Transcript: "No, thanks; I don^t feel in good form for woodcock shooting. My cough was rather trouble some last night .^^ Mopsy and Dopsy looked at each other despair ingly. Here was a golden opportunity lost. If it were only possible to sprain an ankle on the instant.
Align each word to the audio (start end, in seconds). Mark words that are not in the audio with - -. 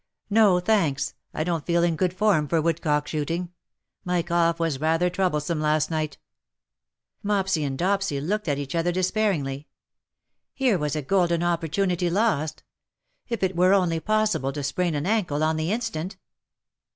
"No, 0.31 0.59
thanks; 0.59 1.13
I 1.31 1.43
don^t 1.43 1.63
feel 1.65 1.83
in 1.83 1.95
good 1.95 2.11
form 2.11 2.47
for 2.47 2.59
woodcock 2.59 3.07
shooting. 3.07 3.49
My 4.03 4.23
cough 4.23 4.59
was 4.59 4.79
rather 4.81 5.11
trouble 5.11 5.39
some 5.39 5.61
last 5.61 5.91
night 5.91 6.17
.^^ 5.91 6.17
Mopsy 7.29 7.63
and 7.63 7.77
Dopsy 7.77 8.19
looked 8.19 8.47
at 8.47 8.57
each 8.57 8.73
other 8.73 8.91
despair 8.91 9.31
ingly. 9.31 9.65
Here 10.55 10.79
was 10.79 10.95
a 10.95 11.03
golden 11.03 11.43
opportunity 11.43 12.09
lost. 12.09 12.63
If 13.29 13.43
it 13.43 13.55
were 13.55 13.75
only 13.75 13.99
possible 13.99 14.51
to 14.53 14.63
sprain 14.63 14.95
an 14.95 15.05
ankle 15.05 15.43
on 15.43 15.55
the 15.55 15.71
instant. 15.71 16.17